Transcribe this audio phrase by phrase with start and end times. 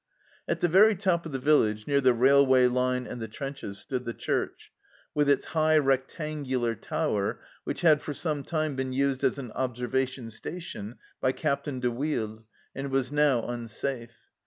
[0.47, 4.03] At the very top of the village, near the railway line and the trenches, stood
[4.03, 4.71] the church,
[5.13, 10.31] with its high rectangular tower, which had for some time been used as an observation
[10.31, 14.17] station by Captain de Wilde, and was now unsafe.